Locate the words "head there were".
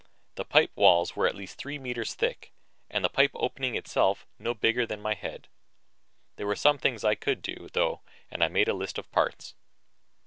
5.13-6.55